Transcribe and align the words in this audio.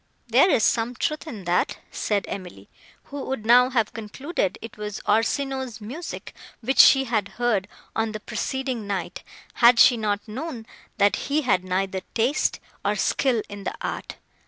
"There 0.29 0.49
is 0.49 0.63
some 0.63 0.95
truth 0.95 1.27
in 1.27 1.43
that," 1.43 1.77
said 1.91 2.25
Emily, 2.27 2.69
who 3.03 3.21
would 3.25 3.45
now 3.45 3.69
have 3.69 3.93
concluded 3.93 4.57
it 4.59 4.75
was 4.75 4.99
Orsino's 5.07 5.79
music, 5.79 6.33
which 6.59 6.79
she 6.79 7.03
had 7.03 7.27
heard, 7.37 7.67
on 7.95 8.11
the 8.11 8.19
preceding 8.19 8.87
night, 8.87 9.21
had 9.61 9.77
she 9.77 9.97
not 9.97 10.27
known, 10.27 10.65
that 10.97 11.15
he 11.27 11.43
had 11.43 11.63
neither 11.63 12.01
taste, 12.15 12.59
nor 12.83 12.95
skill 12.95 13.43
in 13.47 13.63
the 13.63 13.75
art. 13.79 14.15